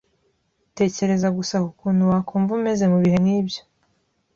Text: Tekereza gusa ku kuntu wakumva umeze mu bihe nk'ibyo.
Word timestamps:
Tekereza 0.77 1.27
gusa 1.37 1.55
ku 1.65 1.69
kuntu 1.81 2.03
wakumva 2.11 2.51
umeze 2.59 2.83
mu 2.91 2.97
bihe 3.03 3.17
nk'ibyo. 3.23 3.61